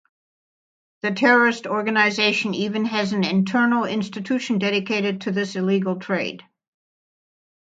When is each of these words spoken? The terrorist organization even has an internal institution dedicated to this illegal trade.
The 1.03 1.11
terrorist 1.11 1.67
organization 1.67 2.55
even 2.55 2.85
has 2.85 3.13
an 3.13 3.23
internal 3.23 3.83
institution 3.85 4.57
dedicated 4.57 5.21
to 5.21 5.31
this 5.31 5.55
illegal 5.55 5.97
trade. 5.97 6.41